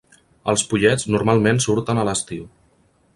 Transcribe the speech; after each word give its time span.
Els 0.53 0.61
pollets 0.71 1.05
normalment 1.17 1.63
surten 1.67 2.01
a 2.01 2.07
l'estiu. 2.09 2.49